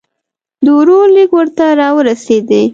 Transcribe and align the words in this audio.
د 0.63 0.65
ورور 0.77 1.07
لیک 1.15 1.31
ورته 1.37 1.65
را 1.79 1.89
ورسېدی. 1.97 2.63